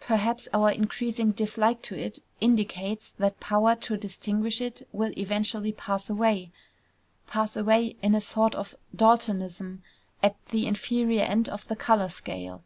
[0.00, 6.10] Perhaps our increasing dislike to it indicates that power to distinguish it will eventually pass
[6.10, 6.52] away
[7.26, 9.80] pass away in a sort of Daltonism
[10.22, 12.62] at the inferior end of the color scale.